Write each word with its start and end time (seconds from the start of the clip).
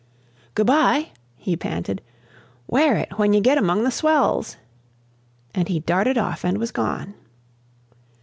"Good 0.55 0.65
bye!" 0.65 1.11
he 1.37 1.55
panted. 1.55 2.01
"Wear 2.65 2.95
it 2.97 3.19
when 3.19 3.33
ye 3.33 3.39
get 3.39 3.59
among 3.59 3.83
the 3.83 3.91
swells." 3.91 4.57
And 5.53 5.67
he 5.67 5.79
darted 5.79 6.17
off 6.17 6.43
and 6.43 6.57
was 6.57 6.71
gone. 6.71 7.13